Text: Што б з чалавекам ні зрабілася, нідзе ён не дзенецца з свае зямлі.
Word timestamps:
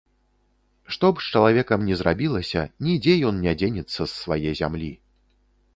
Што 0.95 1.11
б 1.17 1.25
з 1.25 1.37
чалавекам 1.37 1.79
ні 1.89 1.97
зрабілася, 1.99 2.65
нідзе 2.87 3.13
ён 3.33 3.45
не 3.45 3.53
дзенецца 3.63 3.97
з 4.05 4.11
свае 4.21 4.49
зямлі. 4.65 4.91